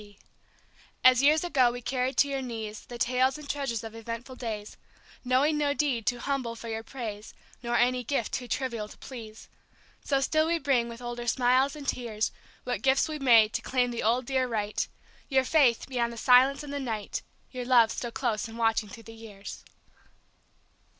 [0.01, 0.17] T.
[1.03, 4.75] As years ago we carried to your knees The tales and treasures of eventful days,
[5.23, 9.47] Knowing no deed too humble for your praise, Nor any gift too trivial to please,
[10.03, 12.31] So still we bring, with older smiles and tears,
[12.63, 14.87] What gifts we may, to claim the old, dear right;
[15.29, 17.21] Your faith, beyond the silence and the night,
[17.51, 19.63] Your love still close and watching through the years.